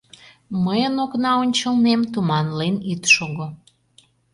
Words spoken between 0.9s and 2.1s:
окна ончылнем